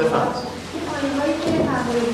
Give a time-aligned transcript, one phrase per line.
[0.00, 0.28] بفهم
[0.74, 1.50] این آیهایی که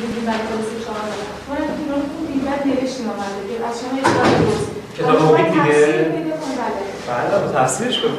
[0.03, 1.03] دیدیم برای کلاس چهار
[1.49, 1.97] ما تو رو
[2.33, 3.07] دیگر نوشتیم
[3.49, 4.67] که از شما اشکال درست
[4.99, 5.79] کتاب مبین دیگه؟
[7.09, 8.15] بله تفسیرش آها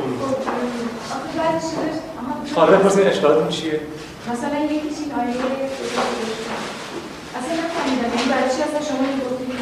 [2.55, 3.79] حالا بپرسید اشکالاتون چیه؟
[4.31, 5.35] مثلا یکیش این آیه
[7.37, 9.55] اصلا نفهمیدم این برای چی اصلا شما این گفتید که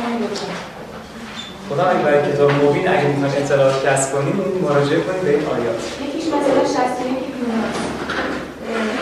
[1.69, 5.79] خدا اگه برای کتاب مبین اگه می‌خواین اطلاعات کسب کنیم مراجعه کنید به این آیات.
[6.05, 7.63] یکیش مثلا 61 بیرون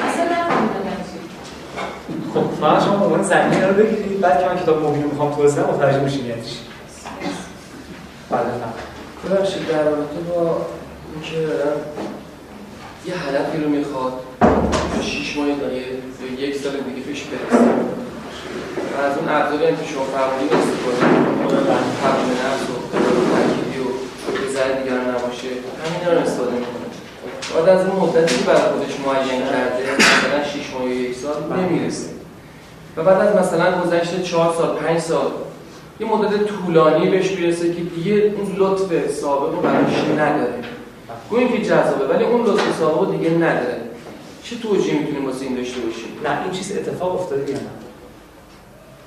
[0.08, 1.20] اصلا نفهمیدم یعنی چی
[2.62, 5.74] فقط شما عنوان زمینه رو بگیرید بعد که من کتاب مبین رو می‌خوام توضیح بدم
[5.74, 6.56] متوجه میشین یعنی چی.
[8.30, 8.74] بله بفهم
[9.26, 10.58] ببخشید در رابطه با
[11.14, 11.38] اینکه
[13.08, 14.14] یه هدفی رو می‌خواد
[15.02, 17.64] شیش ماه یا یه- یک سال دیگه پیش برسه.
[19.06, 21.66] از اون ابزاری هم که شما فرمودین استفاده کنید
[22.02, 22.76] تمام نفس و
[23.34, 23.88] ترکیبی و
[24.44, 25.50] یه ذره دیگر نباشه
[25.84, 26.88] همین رو استفاده می‌کنه
[27.56, 31.38] بعد از اون مدتی که برای خودش معین کرده مثلا 6 ماه یا یک سال
[31.60, 32.06] نمی‌رسه.
[33.00, 35.32] و بعد از مثلا گذشته 4 سال 5 سال
[36.00, 40.54] یه مدت طولانی بهش می‌رسه که دیگه اون لطف سابق رو براش نداره.
[41.30, 43.82] گویا که جذابه ولی اون لطف سابق رو دیگه نداره.
[44.44, 47.70] چه توجیه می‌تونیم واسه این داشته باشیم؟ نه این چیز اتفاق افتاده یا نه؟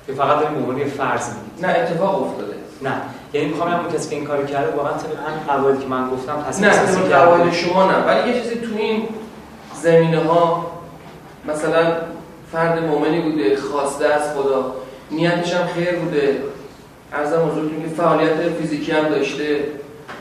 [0.09, 1.65] یا فقط داریم عنوان یه فرض میگیم.
[1.65, 2.53] نه اتفاق افتاده.
[2.81, 3.01] نه
[3.33, 6.43] یعنی می‌خوام اون کسی که این کارو کرده واقعا طبق همین قواعدی که من گفتم
[6.47, 7.13] تصمیم نه طبق.
[7.13, 9.07] قواعد شما نه ولی یه چیزی تو این
[9.81, 10.71] زمینه ها
[11.47, 11.91] مثلا
[12.53, 14.75] فرد مؤمنی بوده خواسته از خدا.
[15.11, 16.37] نیتش هم خیر بوده.
[17.13, 19.59] ارزم حضورتون که فعالیت فیزیکی هم داشته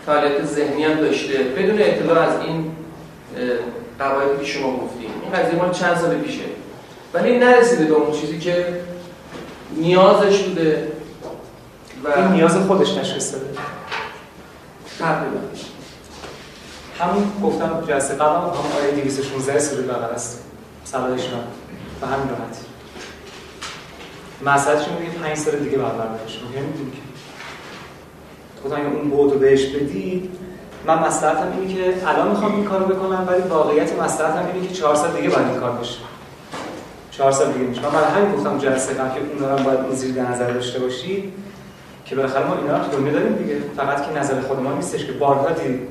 [0.07, 1.39] فعالیت ذهنی هم داشته.
[1.39, 2.73] بدون اطلاع از این
[3.99, 6.45] قواعدی که شما گفتیم این قضیه مال چند سال پیشه.
[7.15, 8.81] ولی نرسیده به اون چیزی که
[9.77, 10.93] نیازش بوده
[12.05, 13.47] و این نیاز خودش تشخیص داده
[14.99, 15.41] تقریبا
[17.01, 20.45] همون گفتم جلسه قبل هم آیه 216 سوره بقره است.
[20.95, 20.99] نه
[22.03, 22.65] به همین راحتی.
[24.45, 26.99] مسئلهش که 5 سال دیگه بعد برداشت یعنی می‌دونی که.
[28.63, 30.31] خدا اون بعد رو بهش بدید.
[30.87, 34.95] من مصلحتم اینه که الان می‌خوام این کارو بکنم ولی واقعیت مصلحتم اینه که 4
[34.95, 35.99] سال دیگه باید این کار بشه.
[37.11, 37.83] 4 سال دیگه میشه.
[37.83, 40.79] من برای همین گفتم جلسه قبل که اونا رو باید اون زیر در نظر داشته
[40.79, 41.33] باشید
[42.05, 43.57] که بالاخره ما اینا رو دنیا داریم دیگه.
[43.77, 45.87] فقط که نظر خود ما نیستش که بارها دیدیم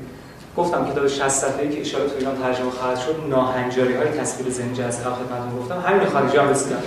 [0.56, 4.74] گفتم کتاب 60 صفحه‌ای که اشاره تو ایران ترجمه خواهد شد ناهنجاری های تصویر ذهنی
[4.74, 6.82] قبل خدمتتون گفتم همین خارجی هم رسیدن.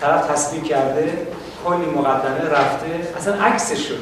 [0.00, 1.26] طرف تصویر کرده
[1.64, 3.98] کلی مقدمه رفته اصلا عکسش شد.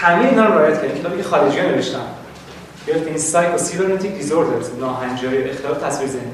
[0.00, 2.06] همه اینا رو رعایت کردیم کتابی که خارجی نوشتن.
[2.88, 6.32] گرفت این سایکو سیبرنتیک دیزوردرز ناهنجاری اختلال تصویر ذهنی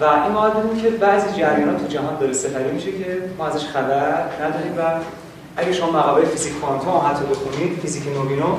[0.00, 3.66] و این ما دیدیم که بعضی جریانات تو جهان داره سپری میشه که ما ازش
[3.66, 4.82] خبر نداریم و
[5.56, 8.56] اگه شما مقاله فیزیک کوانتوم حتی بخونید فیزیک نوینو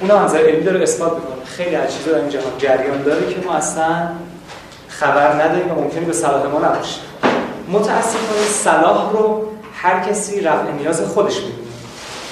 [0.00, 1.44] اونا نظر علمی داره اثبات می‌کنه.
[1.44, 4.08] خیلی از چیزا در این جهان جریان داره که ما اصلا
[4.88, 7.00] خبر نداریم و ممکنه به صلاح ما نباشه.
[7.68, 11.58] متاسفانه صلاح رو هر کسی رفع نیاز خودش می‌دونه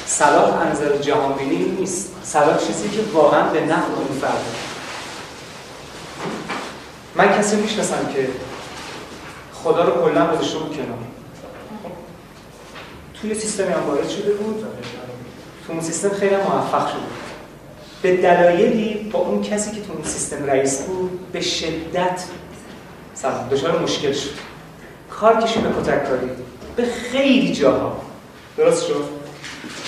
[0.07, 2.13] صلاح از نظر جهان بینی نیست.
[2.23, 4.45] صلاح چیزی که واقعا به نفع اون فرده
[7.15, 8.29] من کسی می‌شناسم که
[9.55, 10.99] خدا رو کلا گذاشته بود کنار.
[13.21, 14.65] توی سیستمی هم وارد شده بود.
[15.67, 17.12] تو اون سیستم خیلی موفق شده
[18.03, 22.25] به دلایلی با اون کسی که تو اون سیستم رئیس بود به شدت
[23.51, 24.31] دچار مشکل شد.
[25.11, 26.31] کار کشید به کتککاری
[26.77, 27.97] به خیلی جاها.
[28.57, 29.05] درست شد؟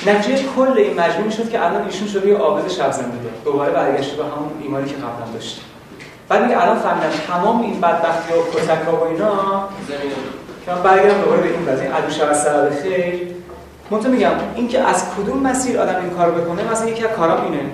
[0.07, 4.17] نتیجه کل این مجموع شد که الان ایشون شده یه عابد شب زنده دوباره برگشته
[4.17, 5.61] به همون ایمانی که قبلا داشت.
[6.29, 9.69] بعد میگه الان فهمیدم تمام این بدبختی و کتکا و اینا
[10.67, 13.21] که من برگردم دوباره به این قضیه عدو شب سر خیر.
[13.91, 17.65] منتها میگم اینکه از کدوم مسیر آدم این کار بکنه مثلا یکی از کارام اینه.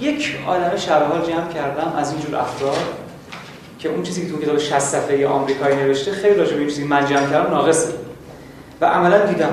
[0.00, 2.76] یک عالمه شرح جمع کردم از اینجور افراد
[3.78, 6.84] که اون چیزی که تو کتاب 60 صفحه‌ای آمریکایی نوشته خیلی راجع به این چیزی
[6.84, 7.88] من جمع کردم ناقصه.
[8.80, 9.52] و عملا دیدم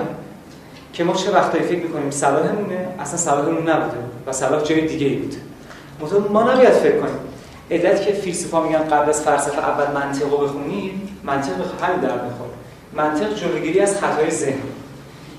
[0.94, 3.98] که ما چه وقتایی فکر می‌کنیم صلاحمونه؟ اصلا صلاحمون نبوده
[4.28, 5.36] و صلاح جای دیگه ای بود.
[6.04, 7.20] مثلا ما نباید فکر کنیم.
[7.72, 12.52] علت که فیلسوفا میگن قبل از فلسفه اول منطق رو بخونید منطق به درد می‌خوره.
[12.94, 14.60] منطق جلوگیری از خطای ذهن.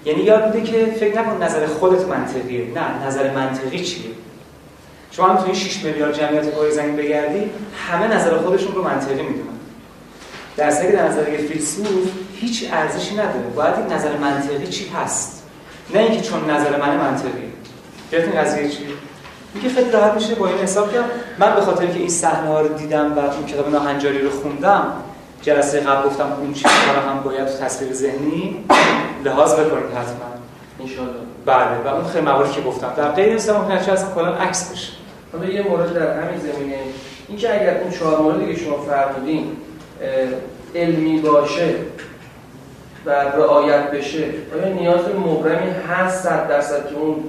[0.05, 2.65] یعنی یاد میده که فکر نکن نظر خودت منطقیه.
[2.75, 4.11] نه نظر منطقی چیه؟
[5.11, 7.51] شما هم توی 6 میلیارد جمعیت کره زمین بگردی
[7.89, 9.49] همه نظر خودشون رو منطقی می‌دونن.
[10.57, 13.49] در که در نظر یه فیلسوف هیچ ارزشی نداره.
[13.57, 15.45] باید این نظر منطقی چی هست؟
[15.95, 17.53] نه اینکه چون نظر من منطقی.
[18.13, 18.87] گرفتین قضیه چی؟
[19.55, 21.05] میگه خیلی راحت میشه با این حساب کنم
[21.39, 24.93] من به خاطر که این صحنه ها رو دیدم و اون کتاب ناهنجاری رو خوندم
[25.43, 28.65] جلسه قبل گفتم اون چیزها رو هم باید تو تصویر ذهنی
[29.25, 30.29] لحاظ بکنید حتما.
[30.81, 31.13] انشالله
[31.47, 32.93] بله و اون خیلی مواردی که گفتم.
[32.97, 34.93] در غیر از ممکن اصلا کلا عکس بشه
[35.33, 36.77] حالا یه مورد در همین زمینه
[37.29, 39.57] اینکه اگر اون چهار موردی که شما فرمودین
[40.75, 41.75] علمی باشه
[43.07, 47.25] و رعایت بشه آیا نیاز مبرمی هست صد درصد که اون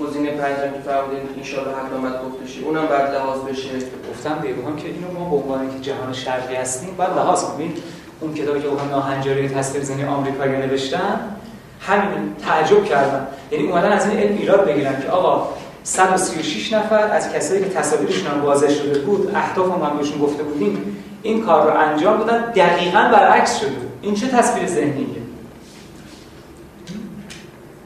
[0.00, 3.68] گزینه پنجم که فرمودین ان شاء الله حتما گفته شه اونم بعد لحاظ بشه؟
[4.10, 7.74] گفتم دیگه که اینو ما به عنوان که جهان شرقی هستیم بعد لحاظ کنیم.
[8.20, 11.36] اون کتابی که اون ناهنجاری تصویر زنی آمریکایی نوشتن
[11.80, 13.26] همین تعجب کردم.
[13.50, 15.48] یعنی اومدن از این علم ایراد بگیرن که آقا
[15.84, 20.96] 136 نفر از کسایی که تصاویرشون هم واضح شده بود اهداف هم, بهشون گفته بودیم
[21.22, 22.50] این کار رو انجام دادن.
[22.50, 23.70] دقیقا برعکس شده.
[24.02, 25.06] این چه تصویر ذهنیه؟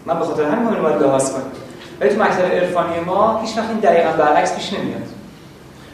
[0.06, 1.42] من به خاطر همین رو باید لحاظ کنم.
[2.00, 5.02] ولی تو مکتب عرفانی ما هیچ وقت این دقیقا برعکس پیش نمیاد.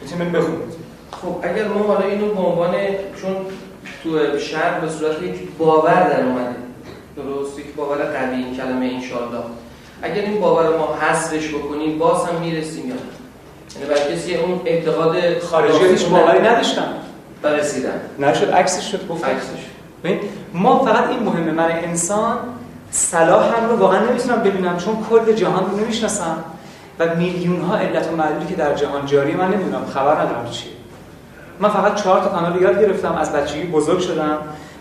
[0.02, 0.74] می‌تونیم بخونید
[1.12, 2.74] خب اگر ما حالا اینو به عنوان
[3.22, 3.36] چون
[4.02, 6.56] تو شرق به صورت یک باور در اومده.
[7.16, 9.44] درست یک باور قوی این کلمه انشالله
[10.04, 12.94] اگر این باور ما حذفش بکنیم باز هم می‌رسیم یا
[13.74, 16.88] یعنی برای کسی اون اعتقاد خارجی هیچ باوری نداشتن.
[17.42, 18.00] و رسیدن.
[18.18, 20.18] نشد عکسش شد گفت عکسش
[20.54, 21.50] ما فقط این مهمه.
[21.50, 22.36] من انسان
[22.90, 26.36] صلاحم رو واقعا نمی‌تونم ببینم چون کل جهان رو نمی‌شناسم
[26.98, 29.86] و میلیون ها علت و معلولی که در جهان جاری من نمی‌دونم.
[29.94, 30.72] خبر ندارم چیه.
[31.60, 34.38] من فقط چهار تا کانال یاد گرفتم از بچگی بزرگ شدم.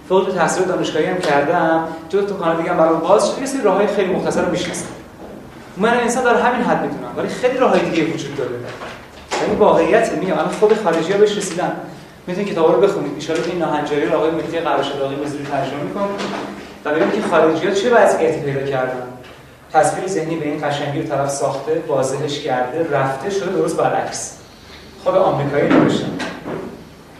[0.09, 1.87] فوق تحصیل دانشگاهی هم کردم.
[2.09, 3.39] دو تا کانال دیگه هم برام باز شد.
[3.39, 4.85] یه سری راههای خیلی مختصر رو می‌شناسم.
[5.77, 8.49] من انسان در همین حد می‌دونم ولی خیلی راههای دیگه وجود داره.
[9.41, 11.71] یعنی واقعیت میگم الان خود خارجی‌ها بهش رسیدن.
[12.27, 13.13] می‌تونید کتابا رو بخونید.
[13.13, 16.03] ان شاء این ناهنجاری رو آقای مهدی قراشد آقای مزری ترجمه می‌کنه.
[16.85, 19.07] و ببینید که خارجی‌ها چه وضعیتی پیدا کردن.
[19.73, 24.37] تصویر ذهنی به این قشنگی رو طرف ساخته واضحش کرده رفته شده درست برعکس.
[25.03, 26.11] خود آمریکایی نوشتن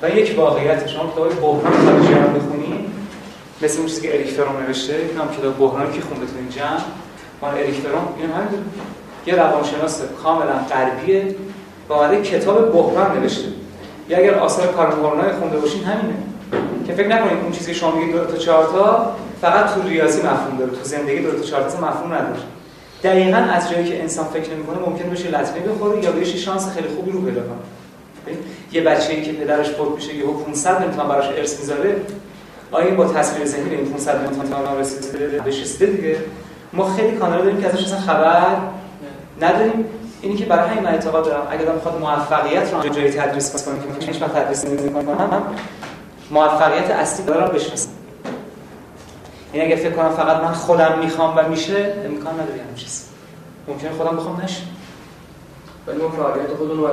[0.02, 2.86] و یک واقعیت شما کتاب بحران خارجی رو بخونید
[3.62, 6.34] مثل اون چیزی که اریک فرون نوشته هم کتاب بحران که خونده تو
[7.44, 8.48] مال اریک فرون این هم
[9.26, 11.36] یه روانشناس کاملا غربیه.
[11.90, 13.48] و اومده کتاب بحران نوشته.
[14.10, 16.14] یا اگر آثار کارل خونده باشین همینه.
[16.88, 20.20] که فکر نکنید اون چیزی که شما میگید دو تا چهار تا فقط تو ریاضی
[20.20, 20.72] مفهوم داره.
[20.72, 22.40] تو زندگی دو تا چهار تا مفهوم نداره.
[23.04, 26.88] دقیقا از جایی که انسان فکر نمی‌کنه ممکن بشه لطمه بخوره یا بهش شانس خیلی
[26.88, 28.38] خوبی رو پیدا کنه.
[28.72, 31.96] یه بچه‌ای که پدرش فوت میشه یهو 500 میلیون براش ارث می‌ذاره.
[32.72, 36.18] آیا با تصویر ذهنی این 500 میلیون تومان رسیده؟ رسیده دیگه.
[36.74, 38.46] ما خیلی کانال داریم که ازش اصلا خبر
[39.42, 39.86] نداریم.
[40.22, 44.06] اینی که برای همین اعتقاد دارم اگر من بخواد موفقیت رو جای تدریس کنم که
[44.06, 45.44] هیچ وقت تدریس نمی‌کنم
[46.32, 47.90] موفقیت اصلی دارم بشناسم.
[49.54, 53.06] این اگه فکر کنم فقط من خودم می‌خوام و میشه امکان نداره همین چیز
[53.68, 54.62] ممکنه خودم بخوام نشه.
[55.88, 56.88] ولی اون فعالیت خودمون رو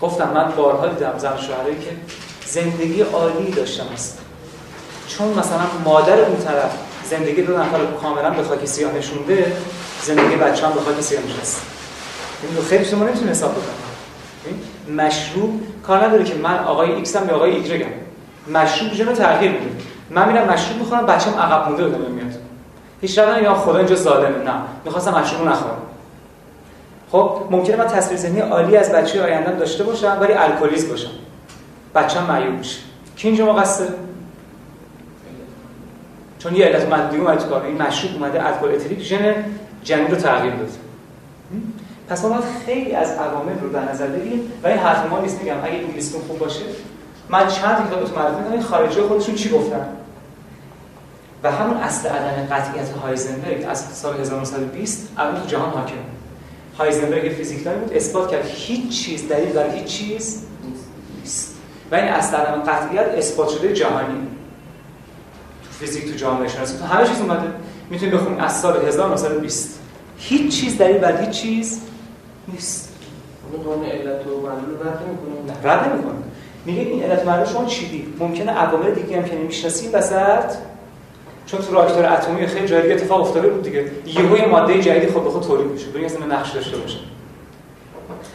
[0.00, 1.90] گفتم من بارها دیدم زن شوهری که
[2.46, 4.18] زندگی عالی داشتم است
[5.08, 9.52] چون مثلا مادر اون طرف زندگی دو نفر کاملا به خاک سیاه نشونده
[10.02, 11.62] زندگی بچه هم به خاک سیاه نشسته
[12.42, 17.34] این خیلی شما نمی‌تونه حساب بکنم مشروب کار نداره که من آقای ایکس هم یا
[17.34, 17.86] آقای ایگرگم
[18.52, 19.70] مشروب جنو تغییر میده.
[20.10, 22.34] من میرم مشروب می‌خورم بچه‌م عقب مونده ادامه میاد.
[23.00, 24.44] هیچ راه یا خدا اینجا ظالمه.
[24.44, 24.52] نه
[24.84, 25.78] می‌خواستم مشروب نخورم.
[27.12, 31.10] خب ممکنه من تصویر ذهنی عالی از بچه آیندهم داشته باشم ولی الکلیست باشم.
[31.94, 32.78] بچه‌م معیوب بشه
[33.16, 33.88] کی اینجا مقصر؟
[36.38, 39.34] چون یه علت مادی تو کار این مشروب اومده الکل اتریک ژن
[39.84, 40.70] جنین رو تغییر داد
[42.08, 45.42] پس ما باید خیلی از عوامل رو در نظر بگیریم و این حرف ما نیست
[45.42, 45.56] میگم.
[45.64, 46.60] اگه انگلیسیتون خوب باشه
[47.28, 49.88] من چند تو معرفی می‌کنم خارجی خودشون چی گفتن؟
[51.42, 55.94] و همون اصل عدم قطعیت هایزنبرگ از سال 1920 الان تو جهان حاکم
[56.78, 60.42] هایزنبرگ فیزیکدان بود اثبات کرد هیچ چیز دلیل برای هیچ چیز
[61.20, 61.54] نیست.
[61.90, 64.27] و این اصل عدم قطعیت اثبات شده جهانی.
[65.80, 66.78] فیزیک تو جامعه شناسی.
[66.78, 67.48] تو همه چیز اومده.
[67.90, 69.80] می‌تونید بخونید از سال 1920
[70.18, 71.80] هیچ چیز دلیل برای هیچ چیز
[72.48, 72.94] نیست.
[73.52, 76.14] اون قانون علت و معلول رد نمی‌کنه رد نمی‌کنه
[76.64, 80.54] میگه این علت معلول شما چی دید ممکنه عوامل دیگه هم که نمی‌شناسیم وسط.
[81.46, 83.90] چون تو راکتور اتمی خیلی جای اتفاق افتاده بود دیگه.
[84.06, 85.86] یهو یه ماده جدیدی خود به خود تولید میشه.
[85.86, 86.98] ببین اصلا نقش داشته باشه.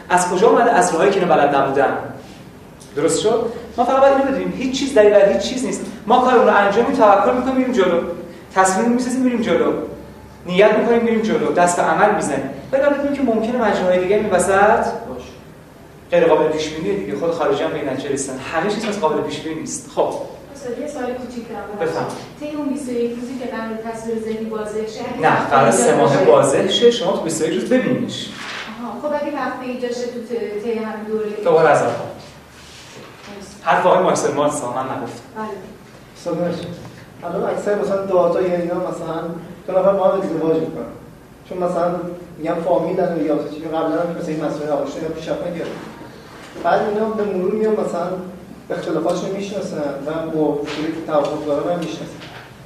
[0.09, 1.97] از کجا اومده؟ از راهایی که بلد نبودن.
[2.95, 5.81] درست شد؟ ما فقط باید اینو بدونیم هیچ چیز دلیل هیچ چیز نیست.
[6.07, 8.01] ما کارمون رو انجام میدیم توکل می‌کنیم میریم جلو.
[8.55, 9.71] تصمیم می‌سازیم میریم جلو.
[10.45, 11.53] نیت می‌کنیم میریم جلو.
[11.53, 12.49] دست به عمل می‌زنیم.
[12.71, 15.33] ولی بدونیم که ممکنه مجموعه دیگه این وسط باشه.
[16.11, 17.17] غیر قابل پیش بینی دیگه.
[17.17, 19.91] خود خارجی هم به این نتیجه رسیدن همه چیز از قابل پیش بینی نیست.
[19.95, 20.13] خب.
[20.81, 22.05] یه سوال کوچیک دارم بفهم
[22.39, 26.67] طی اون 21 روزی که قرار تصویر ذهنی واضح شه نه قرار سه ماه واضح
[26.67, 28.29] شه شما تو 21 روز ببینیش.
[29.01, 30.19] خب اگه وقتی ایجاد شه تو
[30.63, 31.29] طی همین دوره.
[31.43, 31.91] دوباره از اول
[33.63, 35.23] حرف آقای مارسل مارس من نگفتم.
[35.35, 36.53] بله.
[37.23, 39.21] الان اکثر مثلا داتا یا اینا مثلا
[39.67, 40.93] دو نفر با هم ازدواج می‌کنن.
[41.49, 41.95] چون مثلا
[42.37, 45.67] میگم فامیلن یا چیزی قبلا هم مثلا این مسئله آغوش یا پیشرفت نکرد
[46.63, 48.07] بعد اینا به مرور میان مثلا
[48.69, 52.19] اختلافاتش رو می‌شناسن و موضوعی که توافق دارن هم می‌شناسن.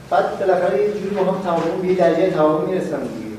[0.10, 3.38] بعد بالاخره یه جوری با هم توافق به یه درجه توافق می‌رسن دیگه.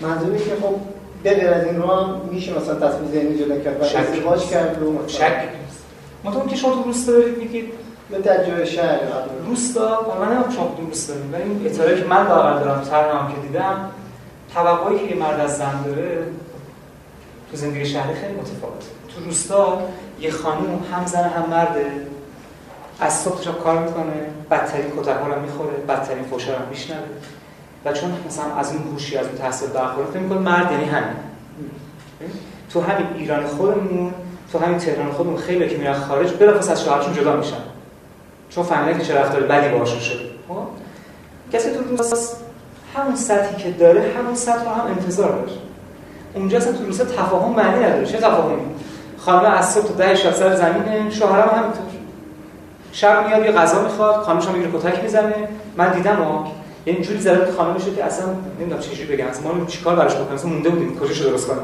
[0.00, 0.74] منظوری که خب
[1.22, 3.84] به غیر از این رو هم میشه مثلا تصمیم ذهنی جدا کرد و.
[3.84, 5.48] ازدواج کرد و مثلا شک.
[6.24, 7.72] منطقه که شما تو روستا دارید میگید
[8.10, 8.98] یا در جای شهر
[9.46, 13.32] روستا من نمیم شما تو روستا دارید ولی این اطلاعی که من واقعا دارم ترنام
[13.32, 13.90] که دیدم
[14.54, 16.26] توقعی که یه مرد از زن داره
[17.50, 18.86] تو زندگی شهری خیلی متفاوته.
[19.08, 19.82] تو روستا
[20.20, 21.86] یه خانوم هم زن هم مرده
[23.00, 24.12] از صبح تا شب کار می‌کنه
[24.50, 26.98] بدترین کتک رو می‌خوره بدترین فوشا رو میشنوه
[27.84, 31.16] و چون مثلا از اون هوشی از اون تحصیل برخورد فکر می‌کنه مرد یعنی همین.
[32.70, 34.14] تو همین ایران خودمون
[34.52, 37.56] تو همین تهران خودمون خیلی که میرن خارج بلافاصله از شوهرشون جدا میشن.
[38.50, 40.54] چون فهمیدن که چه رفتار بدی باهاشون شده خب؟
[41.52, 42.16] کسی تو روستا
[42.96, 45.52] همون سطحی که داره همون سطح رو هم انتظار داره
[46.34, 48.06] اونجا اصلا تو روستا تفاهم معنی نداره.
[48.06, 48.62] چه تفاهمی؟
[49.18, 51.84] خانم از صبح تا ده شب سر زمینه هم همینطور.
[52.92, 55.34] شب میاد یه غذا می‌خواد خانمش هم می‌گیره کتک می‌زنه.
[55.76, 56.52] من دیدم ها
[56.86, 58.26] یعنی جوری زدم که خانمش که اصلا
[58.60, 59.26] نمی‌دونم چه جوری بگم.
[59.26, 61.62] اصلا ما چیکار براش بکنیم اصلا مونده بودیم کجاش درست کنیم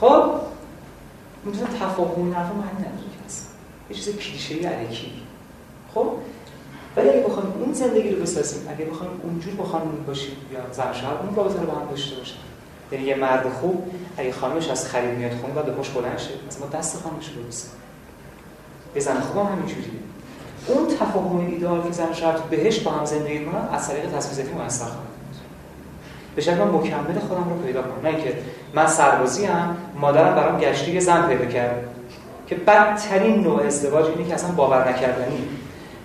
[0.00, 0.24] خب؟
[1.46, 3.46] مثلا تفاهم این معنی نداره اصلا.
[3.90, 5.12] یه چیز کلیشه‌ای الکی
[5.94, 6.10] خب؟
[6.96, 10.92] ولی اگه بخوایم اون زندگی رو بسازیم اگه بخوایم اونجور با خانم باشیم یا زن
[10.92, 12.36] شوهر اون رابطه رو با هم داشته باشن
[12.92, 16.30] یعنی یه مرد خوب اگه خانمش از خرید میاد خونه بعد به پشت بلند شه.
[16.48, 17.68] مثلا دست خانمش رو ببوسه
[18.94, 19.90] یه زن خوب هم همینجوریه.
[20.66, 24.34] اون تفاهم ایدئال که زن شوهر تو بهشت با هم زندگی کنن از طریق تصمیم
[24.34, 25.12] ذاتی موثر خواهد
[26.36, 28.00] به شکل من مکمل خودم رو پیدا کنم.
[28.02, 28.38] نه اینکه
[28.74, 31.84] من سربازی هم مادرم برام گشتی یه زن پیدا کرد
[32.46, 35.48] که بدترین نوع ازدواج اینه که اصلا باور نکردنی.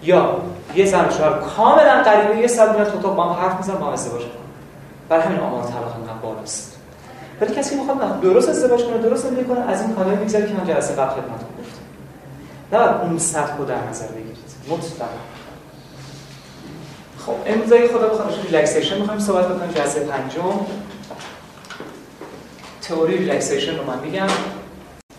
[0.03, 0.37] یا
[0.75, 3.75] یه زن و شوهر کاملا غریبه یه سال میاد تو اتاق با هم حرف می‌زنن
[3.75, 4.31] با هم ازدواج کنن
[5.09, 6.77] برای همین آمار طلاق انقدر بالاست.
[7.41, 10.53] ولی کسی که می‌خواد درست ازدواج کنه درست زندگی کنه از این کارهای میگذره که
[10.53, 12.77] من جلسه قبل خدمتتون گفتم.
[12.77, 14.37] نه اون سطح رو در نظر بگیرید.
[14.69, 15.11] مطلقا.
[17.25, 20.59] خب امروز خدا بخواد ریلکسیشن می‌خوایم صحبت بکنیم جلسه پنجم.
[22.87, 24.27] تئوری ریلکسیشن رو من میگم.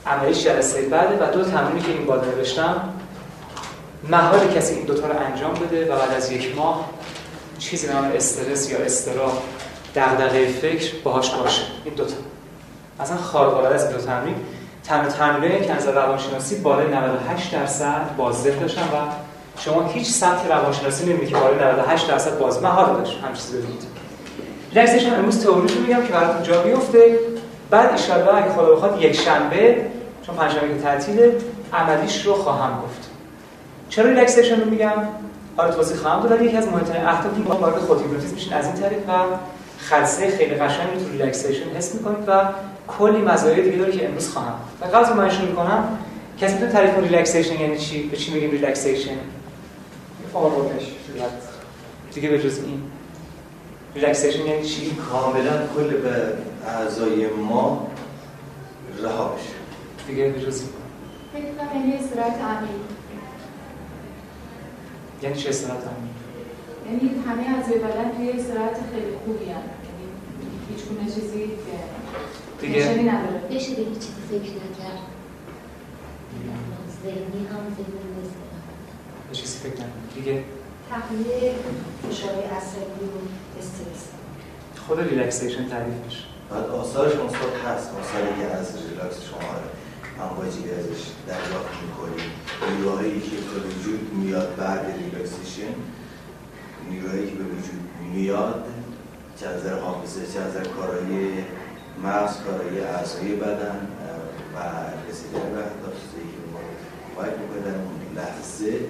[0.06, 2.92] عملیش جلسه بعده و دو تمرینی که این بالا نوشتم.
[4.08, 6.90] محال کسی این دوتا رو انجام بده و بعد از یک ماه
[7.58, 9.42] چیزی نام استرس یا استراب
[9.94, 12.14] دغدغه فکر باهاش باشه این دوتا.
[13.00, 14.34] اصلا خارق العاده این دو تمرین.
[14.84, 18.96] تمرین تمرینایی که از روانشناسی بالای 98 درصد بازده داشتن و
[19.58, 23.18] شما هیچ سطح روانشناسی نمی‌دونید که بالای 98 درصد باز مهار داشت.
[23.22, 23.82] همین چیزی ببینید
[24.74, 27.18] relaxation امروز تئوریش رو میگم که براتون جا بیفته.
[27.70, 29.76] بعد ان اگه خدا بخواد یک شنبه
[30.22, 31.36] چون پنجشنبه که تعطیله
[31.72, 33.10] عملیش رو خواهم گفت.
[33.88, 34.92] چرا relaxation رو میگم؟
[35.56, 36.42] آره توضیح خواهم داد.
[36.42, 39.12] یکی از مهمترین اهدافی که وارد خود هیپنوتیزم میشین از این طریق و
[39.78, 42.42] خلسه خیلی قشنگی تو relaxation حس می‌کنید و
[42.98, 44.54] کلی مزایای دیگه داره که امروز خواهم.
[44.80, 45.98] و قبل از من شروع کنم
[46.40, 49.16] کسی می‌تونه تعریف کنه relaxation یعنی چی؟ به چی میگیم relaxation
[50.34, 50.82] آرامش
[52.14, 52.82] دیگه به جز این.
[53.94, 56.10] ریلکسیشن یعنی چی؟ کاملا کل به
[56.68, 57.90] اعضای ما
[59.02, 59.54] رها بشه.
[60.06, 60.42] دیگه این فکر
[61.54, 62.70] کنم یعنی استراحت عمیق.
[65.22, 66.18] یعنی چه استراحت عمیق؟
[66.86, 70.06] یعنی همه اعضای بدن توی استراحت خیلی خوبی هم یعنی
[70.70, 71.78] هیچ گونه چیزی که
[72.60, 73.38] دیگه؟ نشانی نداره.
[73.50, 74.98] بشه به هیچ چیزی فکر نکرد.
[77.02, 78.34] ذهنی هم ذهنی نیست.
[79.30, 80.44] به چیزی فکر نکنید دیگه؟
[80.90, 81.54] تخلیه
[82.10, 83.18] فشارهای عصبی و
[83.58, 84.08] استرس.
[84.86, 86.24] خود relaxation تعریف میشه.
[86.50, 87.90] بعد آثارش مثبت هست.
[88.00, 89.48] آثاری که از ریلاکس شما
[90.24, 92.30] امواجی که ازش دریافت می‌کنیم.
[92.70, 95.74] نیروهایی که به وجود میاد بعد relaxation
[96.90, 97.80] نیروهایی که به وجود
[98.12, 98.64] میاد
[99.40, 101.44] چه از حافظه چه از کارهای
[102.04, 103.88] مغز کارهای اعضای بدن
[104.54, 104.58] و
[105.10, 106.60] رسیدن به اهداف که ما
[107.16, 108.80] کمک می‌کنه در اون لحظه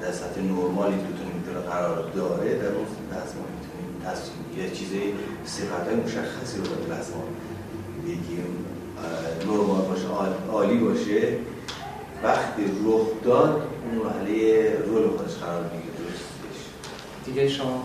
[0.00, 2.86] در سطح نرمالی بتونیم می‌تونه قرار داره در اون
[3.36, 5.14] ما می‌تونیم تصمیم یه چیزی
[5.44, 7.22] صفت مشخصی رو در ما
[8.04, 8.64] بگیم.
[9.46, 11.36] نرمال باشه عال- عالی باشه.
[12.22, 15.94] وقتی رخ داد اون مرحله رول خودش قرار می‌گیره.
[15.98, 16.60] درستش
[17.24, 17.84] دیگه شما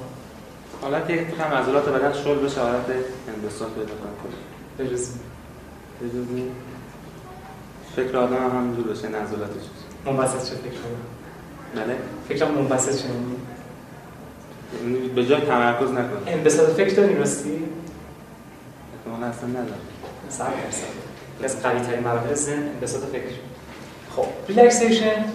[0.81, 2.85] حالت یک هم عضلات بدن شل بشه حالت
[3.27, 4.33] انبساط پیدا کنه
[4.77, 5.19] به جز این
[5.99, 6.51] به جز این
[7.95, 9.63] فکر آدم هم همینجور بشه این عضلاتش
[10.05, 11.22] منبسط چه فکر کنم
[11.75, 11.95] بله.
[12.29, 13.05] فکرم منبسط
[14.83, 17.65] یعنی به جای تمرکز نکنه انبساط فکر داریم راستی؟
[18.97, 19.79] احتمالا اصلا نداره
[20.29, 20.87] صد درصد
[21.43, 23.33] از قوی ترین مراحل ذهن انبساط فکر.
[24.15, 25.25] خب ریلکسیشن.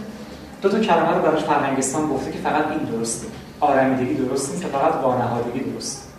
[0.63, 3.27] دو تا کلمه رو براش فرهنگستان گفته که فقط این درسته.
[3.61, 6.13] آرمیدگی درست نیست و فقط وانهادگی درست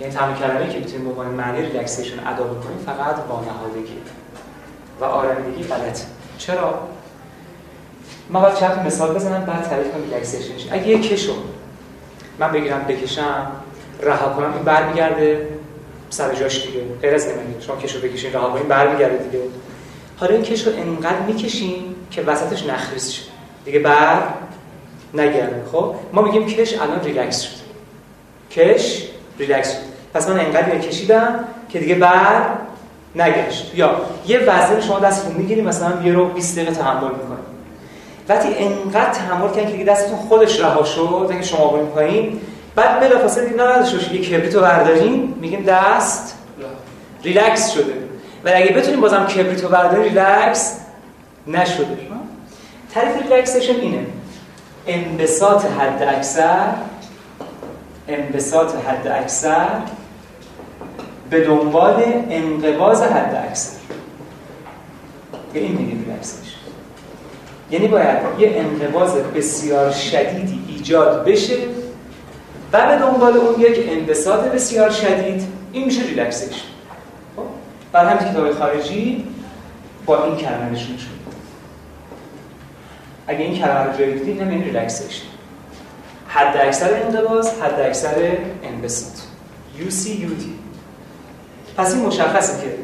[0.00, 3.98] یعنی تمام کلمه‌ای که می‌تونیم به عنوان معنی relaxation ادا بکنیم فقط وانهادگی.
[5.00, 6.00] و آرمیدگی غلط
[6.38, 6.88] چرا؟
[8.30, 11.32] من باید چند مثال بزنم بعد تعریف کنم relaxation ش اگه یه کشو
[12.38, 13.46] من بگیرم بکشم
[14.02, 15.48] رها کنم این برمیگرده
[16.10, 16.80] سر جاش دیگه.
[17.02, 19.44] غیر از اینه مگه شما کشو بکشین رها کنین برمیگرده دیگه.
[20.16, 23.22] حالا این کشو انقدر می‌کشیم که وسطش نخریز شه.
[23.64, 24.22] دیگه بر
[25.14, 25.62] نگرده.
[25.72, 27.50] خب؟ ما میگیم کش الان ریلکس شد.
[28.50, 29.04] کش
[29.38, 29.78] ریلکس شد.
[30.14, 32.42] پس من انقدر کشیدم که دیگه بر
[33.16, 33.72] نگشت.
[33.74, 37.47] یا یه وزن شما دستتون می‌گیریم مثلا یه رو 20 دقیقه تحمل می‌کنیم.
[38.28, 42.40] وقتی انقدر تحمل کردن که دستتون خودش رها شد اگه شما بریم پایین
[42.74, 46.38] بعد بلافاصله دیگه باشید یه کبریت رو برداریم میگیم دست
[47.24, 47.92] ریلکس شده.
[48.44, 50.80] ولی اگه بتونیم بازم کبریت رو برداریم ریلکس
[51.46, 51.98] نشده.
[52.94, 54.06] تعریف relaxation اینه.
[54.86, 56.66] انبساط حد اکثر
[58.08, 59.66] انبساط حد اکثر
[61.30, 63.78] به دنبال انقباض حد اکثر.
[65.54, 66.57] یه این دیگه relaxation.
[67.70, 71.56] یعنی باید یه انقباض بسیار شدیدی ایجاد بشه
[72.72, 76.64] و به دنبال اون یک انبساط بسیار شدید این میشه ریلکسیشن
[77.36, 77.42] خب؟
[77.92, 79.24] بر همین کتاب خارجی
[80.06, 81.18] با این کلمه نشون شد.
[83.26, 85.26] اگه این کلمه رو جایی دیدید نمیدین ریلکسیشن
[86.28, 89.18] حد اکثر انقباض حد اکثر انبساط.
[89.78, 90.42] UCUD
[91.76, 92.74] پس این مشخصه که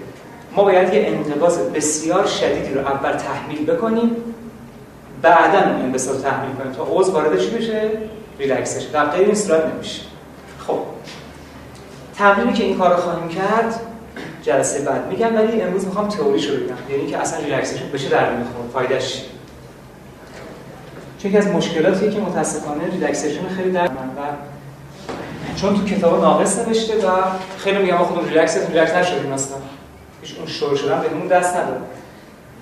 [0.57, 4.17] ما باید یه انقباض بسیار شدیدی رو اول تحمیل بکنیم
[5.25, 7.91] بعدا اون انبساط تحمیل کنیم تا عضو وارد چی بشه؟
[8.39, 10.03] relaxation در غیر این صورت نمیشه.
[10.67, 10.79] خب.
[12.19, 13.81] تمرینی که این کار رو خواهیم کرد
[14.43, 18.09] جلسه بعد میگم ولی امروز می‌خوام تئوریش رو بگم یعنی که اصلا relaxation به چه
[18.09, 19.25] درد می‌خوره؟ فایدهش
[21.19, 23.91] چون از مشکلاتی که متاسفانه relaxation خیلی در
[25.57, 27.11] چون تو کتاب ناقص نوشته و
[27.59, 29.57] خیلی میگم ما خودمون relax relax نشدیم اصلا.
[30.23, 31.83] هیچ اون شور شدن بهمون دست نداد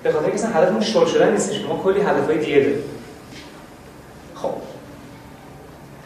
[0.03, 1.61] به خاطر اینکه اصلا هدفمون شور شدن نیستش.
[1.61, 2.83] ما کلی هدفهای دیگه داریم.
[4.35, 4.49] خب.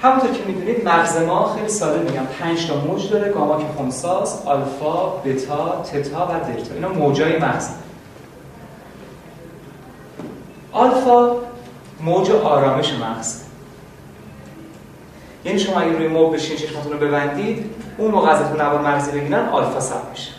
[0.01, 2.26] همونطور که می‌دونید مغز ما خیلی ساده میگم.
[2.26, 3.32] 5 تا موج داره.
[3.32, 6.74] گاما که خنثاست آلفا بتا تتا و دلتا.
[6.74, 7.69] اینا موجای مغز.
[10.72, 11.36] آلفا
[12.02, 13.41] موج آرامش مغز.
[15.45, 19.50] یعنی شما اگه روی موج بشین چشمتون رو ببندید اون موقع ازتون نوار مغزی بگیرن
[19.50, 20.37] آلفا ثبت میشه.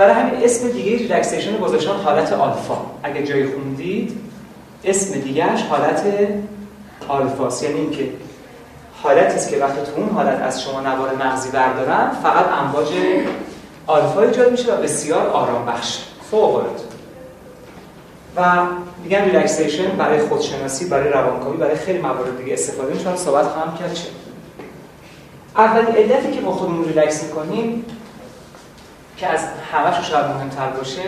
[0.00, 2.76] برای همین اسم دیگه relaxation گذاشتن حالت آلفا.
[3.02, 4.12] اگه جای خوندید
[4.84, 6.02] اسم دیگهش حالت
[7.08, 8.08] آلفاست یعنی اینکه
[9.02, 12.86] حالتی است که وقتی تو اون حالت از شما نوار مغزی بردارن فقط امواج
[13.86, 15.98] آلفا ایجاد میشه و بسیار آرام بخش
[16.30, 16.82] فوق العاده.
[18.36, 18.66] و
[19.02, 23.16] میگن relaxation برای خودشناسی برای روانکاوی برای خیلی موارد دیگه استفاده میشه.
[23.16, 24.04] صحبت خواهم کرد چه؟
[25.56, 27.84] اولین علتی که با خودمون ریلکس می‌کنیم
[29.20, 31.02] که از همش شاید مهمتر باشه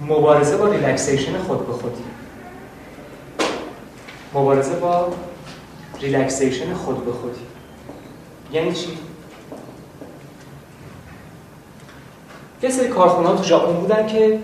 [0.00, 2.04] مبارزه با relaxation خود به خودی.
[4.34, 5.08] مبارزه با
[6.00, 7.40] relaxation خود به خودی.
[8.52, 8.98] یعنی چی؟
[12.62, 14.40] یه سری کارخونه تو ژاپن بودن که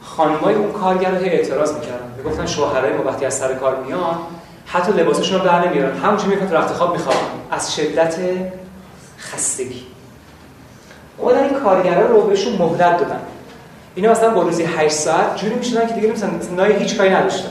[0.00, 2.14] خانمای اون کارگر رو اعتراض می‌کردن.
[2.16, 4.18] می‌گفتن شوهرای ما وقتی از سر کار میان
[4.66, 5.98] حتی لباسشون رو در نمیارن.
[5.98, 7.18] همونجوری تو رخت خواب میخوابن.
[7.50, 8.16] از شدت
[9.18, 9.91] خستگی.
[11.22, 13.20] اومدن این کارگرا رو بهشون مهلت دادن
[13.94, 16.12] اینا مثلا با روزی 8 ساعت جوری می‌شدن که دیگه
[16.56, 17.48] نای هیچ کاری نداشتن.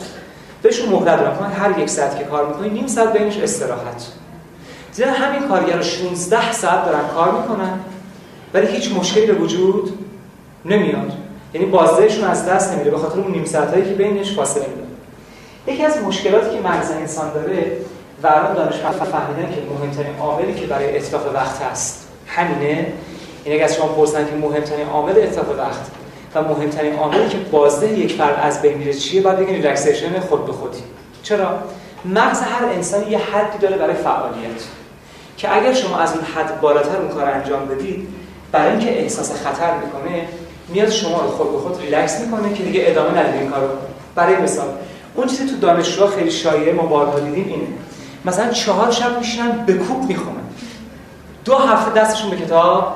[0.62, 4.08] بهشون مهلت دادن هر یک ساعت که کار می‌کنی نیم ساعت بینش استراحت.
[4.96, 7.80] دیدن همین کارگرا 16 ساعت دارن کار می‌کنن
[8.54, 10.00] ولی هیچ مشکلی به وجود
[10.66, 11.12] نمیاد.
[11.54, 14.82] یعنی بازدهشون از دست نمیره به خاطر اون نیم ساعتایی که بینش فاصله میده
[15.68, 17.78] یکی از مشکلاتی که مغز انسان داره
[18.24, 22.94] و الان دانشمند فهمیدن که مهمترین عاملی که برای اتلاف وقت هست همینه
[23.44, 25.82] این اگه از شما پرسن که مهمترین عامل اتلاف وقت
[26.36, 30.46] و مهمترین عاملی که بازده یک فرد از بین میره چیه بعد بگین relaxation خود
[30.46, 30.84] به خودی.
[31.24, 31.48] چرا؟
[32.06, 34.62] مغز هر انسانی یه حدی داره برای فعالیت.
[35.38, 38.08] که اگر شما از اون حد بالاتر اون کار انجام بدید
[38.52, 40.28] برای اینکه احساس خطر می‌کنه
[40.70, 43.68] میاد شما رو خود به خود ریلکس می‌کنه که دیگه ادامه ندید این کارو.
[44.16, 44.68] برای مثال
[45.16, 47.68] اون چیزی تو دانشجوها خیلی شایعه ما بارها دیدیم اینه.
[48.26, 50.42] مثلا چهار شب میشینن به کوب می‌خونن
[51.46, 52.96] دو هفته دستشون به کتاب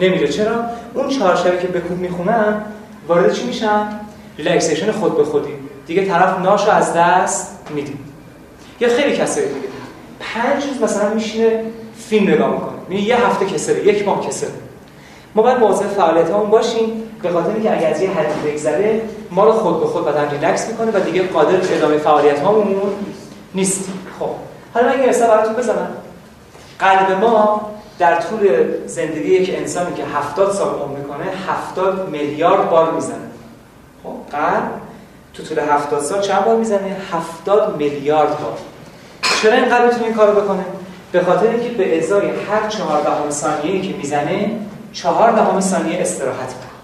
[0.00, 2.62] نمیره چرا؟ اون چهار که به کوب می‌خونن
[3.08, 3.88] وارد چی میشن
[4.38, 5.52] relaxation خود به خودی.
[5.86, 7.98] دیگه طرف ناشو از دست میدیم.
[8.80, 9.68] یا خیلی کسایی دیگه.
[10.20, 11.64] پنج روز مثلا میشینه
[12.08, 12.68] فیلم نگاه می‌کنه.
[12.88, 14.50] میگه یه هفته کسره یک ماه کسره
[15.34, 19.44] ما باید مواظب فعالیت همون باشیم به خاطر اینکه اگر از یه حدی بگذره ما
[19.44, 22.76] رو خود به خود بدن ریلکس می‌کنه و دیگه قادر به ادامه فعالیت هامون
[23.54, 24.30] نیستیم خب.
[24.74, 25.88] حالا من یه مثال براتون بزنم.
[26.78, 28.48] قلب ما در طول
[28.86, 33.28] زندگی یک انسانی که 70 سال عمر می‌کنه 70 میلیارد بار می‌زنه.
[34.04, 34.70] خب قلب
[35.34, 38.58] تو طول 70 سال چند بار می‌زنه؟ 70 میلیارد بار.
[39.42, 40.64] چرا اینقدر بتونه این کارو بکنه؟
[41.12, 44.50] به خاطر اینکه به ازای هر 14 ثانیه‌ای که می‌زنه
[44.92, 46.78] 4 دهم ثانیه استراحت می‌کنه.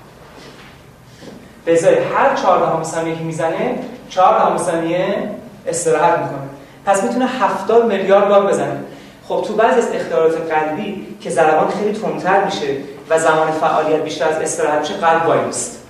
[1.64, 5.31] به ازای هر 14 ثانیه که می‌زنه 4 دهم ثانیه
[5.66, 6.48] استراحت می‌کنه.
[6.87, 8.81] پس می‌تونه 70 میلیارد بار بزنه.
[9.28, 12.76] خب تو بعضی از اختلالات قلبی که ضربان خیلی تندتر میشه
[13.10, 15.82] و زمان فعالیت بیشتر از استراحت میشه قلب وایست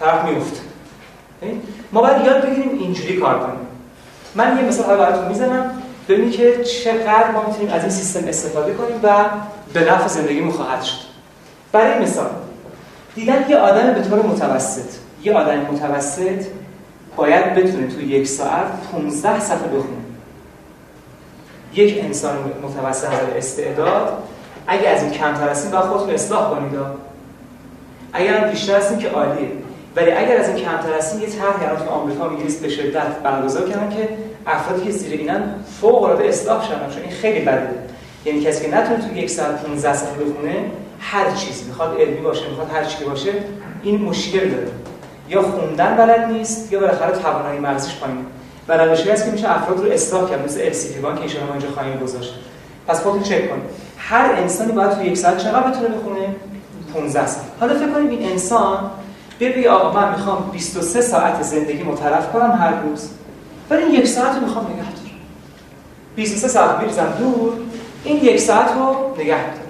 [0.00, 0.60] طرف میفته.
[1.92, 3.66] ما باید یاد بگیریم اینجوری کار کنیم.
[4.34, 9.00] من یه مثال براتون می‌زنم ببینید که چقدر ما می‌تونیم از این سیستم استفاده کنیم
[9.02, 9.24] و
[9.72, 10.96] به نفع زندگیمون خواهد شد.
[11.72, 12.30] برای مثال
[13.14, 16.46] دیدن یه آدم به طور متوسط یه آدم متوسط
[17.16, 20.05] باید بتونه تو یک ساعت 15 صفحه بخونه.
[21.76, 24.22] یک انسان متوسط استعداد
[24.66, 26.78] اگه از این کمتر هستیم باید خودتون اصلاح کنید.
[28.12, 29.48] اگر بیشتر هستیم که عالیه.
[29.96, 33.68] ولی اگر از این کمتر هستیم یه طرح الان تو آمریکا انگلیس به شدت برگزار
[33.68, 34.08] کردن که
[34.46, 37.68] افرادی که زیر اینن فوق العاده اصلاح شدن چون این خیلی بده.
[38.24, 42.48] یعنی کسی که نتونه تو یک ساعت 15 صفحه بخونه هر چیز می‌خواد علمی باشه
[42.48, 43.32] می‌خواد هر چیزی باشه
[43.82, 44.68] این مشکل داره.
[45.28, 48.20] یا خوندن بلد نیست یا بالاخره توانایی مغزیش پایینه
[48.68, 51.52] و روشی هست که میشه افراد رو اصلاح کرد مثل ال بانک که ایشون ما
[51.52, 52.34] اینجا خواهیم گذاشت.
[52.86, 53.62] پس خودتون چک کنید
[53.98, 56.34] هر انسانی باید تو یک ساعت چقدر بتونه بخونه؟
[56.94, 57.46] 15 ساعت.
[57.60, 58.90] حالا فکر کنید این انسان
[59.40, 63.08] بگی آقا من می‌خوام 23 ساعت زندگی مترف کنم هر روز.
[63.70, 64.92] ولی این یک ساعت رو می‌خوام نگه دارم
[66.16, 67.52] 23 ساعت میریزم دور
[68.04, 69.66] این یک ساعت رو نگه دارم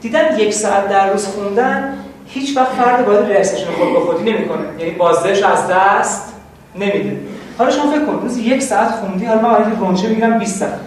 [0.00, 1.94] دیدن یک ساعت در روز خوندن
[2.26, 4.66] هیچ وقت فرد باید ریاکسشن خود به خودی نمی‌کنه.
[4.78, 6.32] یعنی بازدهش از دست
[6.74, 7.16] نمیده.
[7.60, 10.80] حالا شما فکر کن روز یک ساعت خوندی حالا من برای گنچه میگم 20 ساعت.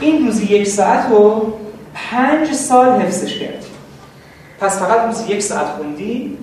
[0.00, 1.52] این روز یک ساعت رو
[1.94, 3.66] 5 سال حفظش کردی.
[4.60, 6.38] پس فقط روز یک ساعت خوندی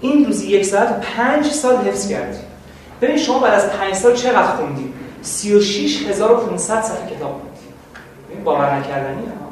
[0.00, 2.38] این روزی یک ساعت پنج سال حفظ کردی.
[3.00, 4.92] ببین شما بعد از پنج سال چقدر خوندی؟
[5.22, 7.60] 36500 صفحه کتاب خوندی.
[8.30, 9.50] این باور نکردنی؟ ها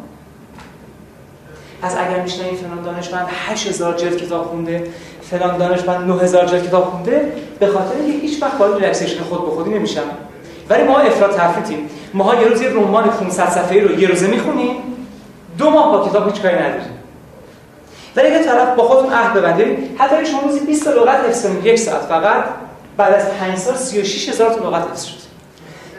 [1.82, 4.90] پس اگر میشنید فلان دانشمند 8000 جلد کتاب خونده
[5.30, 7.32] فلان دانشمند 9000 جلد کتاب خونده.
[7.58, 10.02] به خاطر اینکه هیچ وقت وارد relaxation خود به خودی نمیشن
[10.70, 11.90] ولی ما افراط تفریطیم.
[12.14, 14.76] ما یه روز یه رمان 500 صفحه‌ای رو یه روزه می‌خونیم.
[15.58, 16.98] دو ماه با کتاب هیچ کاری نداریم.
[18.16, 21.46] ولی اگه طرف با خودتون عهد ببندید حتی اگه شما روزی 20 تا لغت حفظ
[21.46, 22.44] کنید یک ساعت فقط
[22.96, 25.18] بعد از 5 سال 36 هزار تا لغت حفظ شد.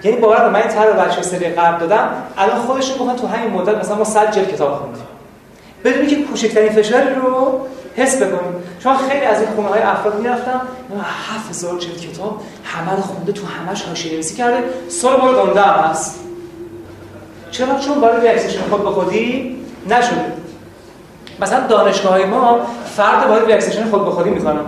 [0.04, 2.10] یعنی باور من این طرح بچه سری قبل دادم.
[2.38, 5.04] الان خودشون گفتن تو همین مدت مثلا ما 100 جلد کتاب خوندیم.
[5.84, 7.60] بدونی که کوچکترین فشاری رو
[8.00, 10.62] حس بکنید شما خیلی از این خونه های افراد می‌رفتم
[11.36, 14.64] 7000 جلد کتاب همه رو خونده تو همش حاشیه نویسی کرده.
[14.90, 16.20] سال بار گنده هم هست.
[17.52, 19.58] چرا؟ چون برای ریاکسیشن خود به خودی
[19.90, 20.34] نشده.
[21.40, 22.60] مثلا دانشگاه های ما
[22.96, 24.62] فرد باید relaxation خود به خودی می‌کنن.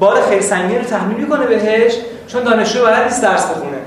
[0.00, 1.94] بار خیلی سنگین رو تحمیل می‌کنه بهش
[2.26, 3.78] چون دانشجو باید نیست درس بخونه.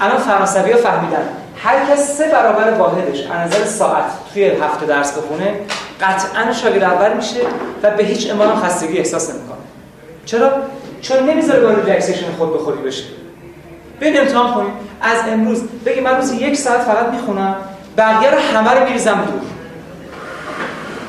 [0.00, 1.28] الان فرانسوی ها فهمیدن.
[1.62, 5.54] هر کس سه برابر واحدش از نظر ساعت توی هفته درس بخونه
[6.00, 7.40] قطعا شاگرد اول میشه
[7.82, 9.58] و به هیچ عنوان خستگی احساس نمی‌کنه.
[10.24, 10.50] چرا؟
[11.00, 13.04] چون نمی‌ذاره وارد ریاکسیشن خود به خودی بشه.
[14.00, 17.56] ببین امتحان کنید از امروز بگی من روزی یک ساعت فقط می‌خونم
[17.96, 19.42] بقیه رو همه رو میریزم دور.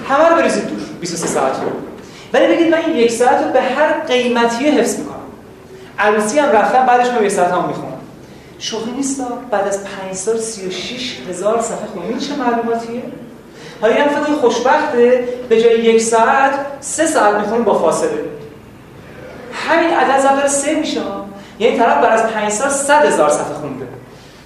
[0.10, 0.80] همه رو بریزید دور.
[1.02, 1.72] 23 ساعت رو.
[2.34, 5.16] ولی بگید من این یک ساعت رو به هر قیمتی حفظ می‌کنم.
[6.00, 7.91] عروسی هم رفتم بعدش من یک ساعت هم می‌خونم.
[8.62, 9.22] شوخی نیست
[9.52, 13.02] بعد از 5 سال 36 هزار صفحه خونید چه معلوماتیه؟
[13.82, 15.28] حالا یه فکر خوشبخته.
[15.50, 18.10] به جای یک ساعت سه ساعت می‌خونه با فاصله.
[19.54, 21.02] همین عدد ضرب سه میشه.
[21.60, 23.88] یعنی طرف بعد از 5 سال 100 هزار صفحه خونده.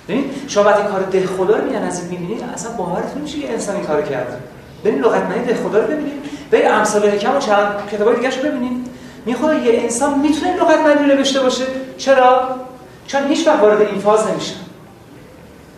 [0.07, 3.51] ببین شما وقتی کار ده خدا رو میان از این می‌بینید اصلا باورتون میشه که
[3.51, 4.37] انسانی کار کرده
[4.83, 6.13] برید لغت معنی ده خدا رو ببینید.
[6.51, 8.87] برید امثال حکم و چند کتابای دیگه رو ببینید.
[9.25, 11.63] می‌خواد یه انسان می‌تونه لغت معنی رو نوشته باشه.
[11.97, 12.55] چرا؟
[13.07, 14.53] چون هیچ وقت وارد این فاز نمیشه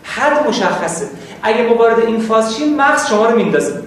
[0.02, 1.08] حد مشخصه.
[1.42, 3.82] اگه ما وارد این فاز شیم مغز شما رو میندازه.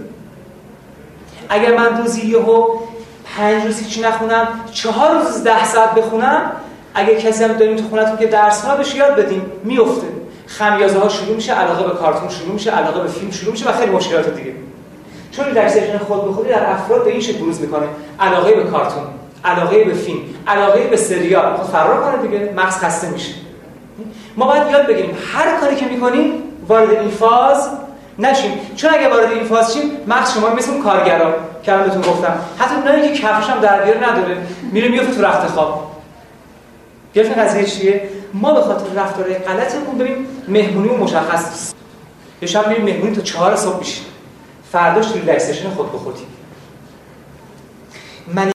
[1.50, 2.68] اگر من روزی یهو
[3.38, 6.52] پنج روز هیچ نخونم چهار روز ده ساعت بخونم
[6.94, 10.08] اگه کسی هم داریم تو خونتون که درس ها بهش یاد بدیم میفته.
[10.48, 13.74] خمیازه ها شروع میشه علاقه به کارتون شروع میشه علاقه به فیلم شروع میشه و
[13.74, 14.54] خیلی مشکلات دیگه.
[15.32, 17.88] چون relaxation خود به خودی در افراد به این شکل بروز می‌کنه.
[18.20, 19.04] علاقه به کارتون.
[19.46, 21.56] علاقه به فیلم علاقه به سریال.
[21.56, 23.34] خود فرار کنه دیگه مغز خسته میشه.
[24.38, 26.32] ما باید یاد بگیریم هر کاری که می‌کنیم
[26.68, 27.70] وارد این فاز
[28.20, 28.52] نشیم.
[28.76, 32.40] چون اگه وارد این فاز شیم مغز شما مثل اون کارگرا که بهتون گفتم.
[32.60, 34.38] حتی اونایی که کفش هم در بیاره نداره
[34.72, 35.92] میره میفته تو رخت خواب.
[37.14, 41.76] گرفتن قضیه چیه؟ ما به خاطر رفتارهای غلطمون ببین مهمونی مشخص نیست.
[42.42, 44.06] یه شب میریم مهمونی تا 4 صبح میشیم.
[44.72, 46.24] فرداش ریلکسیشن خود به خودی
[48.28, 48.50] من